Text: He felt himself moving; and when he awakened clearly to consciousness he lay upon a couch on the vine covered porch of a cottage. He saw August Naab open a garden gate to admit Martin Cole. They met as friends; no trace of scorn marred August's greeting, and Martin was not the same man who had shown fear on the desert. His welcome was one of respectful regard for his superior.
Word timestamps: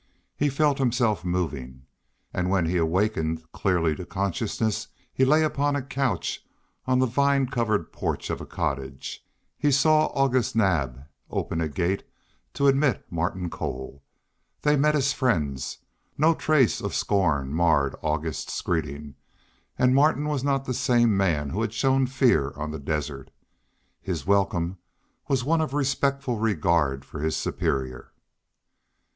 He 0.35 0.49
felt 0.49 0.79
himself 0.79 1.23
moving; 1.23 1.85
and 2.33 2.49
when 2.49 2.65
he 2.65 2.77
awakened 2.77 3.43
clearly 3.51 3.95
to 3.97 4.03
consciousness 4.03 4.87
he 5.13 5.23
lay 5.23 5.43
upon 5.43 5.75
a 5.75 5.83
couch 5.83 6.43
on 6.87 6.97
the 6.97 7.05
vine 7.05 7.45
covered 7.45 7.91
porch 7.93 8.31
of 8.31 8.41
a 8.41 8.45
cottage. 8.47 9.23
He 9.59 9.69
saw 9.71 10.07
August 10.07 10.55
Naab 10.55 11.05
open 11.29 11.61
a 11.61 11.69
garden 11.69 11.75
gate 11.97 12.03
to 12.55 12.65
admit 12.65 13.05
Martin 13.11 13.47
Cole. 13.51 14.01
They 14.63 14.75
met 14.75 14.95
as 14.95 15.13
friends; 15.13 15.77
no 16.17 16.33
trace 16.33 16.81
of 16.81 16.95
scorn 16.95 17.53
marred 17.53 17.93
August's 18.01 18.59
greeting, 18.63 19.13
and 19.77 19.93
Martin 19.93 20.27
was 20.27 20.43
not 20.43 20.65
the 20.65 20.73
same 20.73 21.15
man 21.15 21.51
who 21.51 21.61
had 21.61 21.73
shown 21.73 22.07
fear 22.07 22.53
on 22.55 22.71
the 22.71 22.79
desert. 22.79 23.29
His 24.01 24.25
welcome 24.25 24.79
was 25.27 25.43
one 25.43 25.61
of 25.61 25.75
respectful 25.75 26.39
regard 26.39 27.05
for 27.05 27.19
his 27.19 27.37
superior. 27.37 28.13